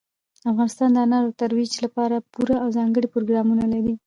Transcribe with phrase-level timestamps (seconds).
[0.51, 3.93] افغانستان د انارو د ترویج لپاره پوره او ځانګړي پروګرامونه لري.